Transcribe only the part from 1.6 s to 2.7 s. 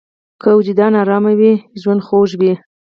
ژوند خوږ وي.